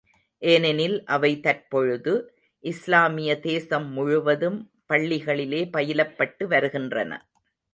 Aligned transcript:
ஏனெனில் 0.41 1.03
அவை 1.05 1.39
தற்பொழுது, 1.39 2.13
இஸ்லாமிய 2.63 3.39
தேசம்முழுவதும், 3.43 4.59
பள்ளிகளிலே 4.89 5.61
பயிலப்பட்டு 5.77 6.47
வருகின்றன. 6.47 7.11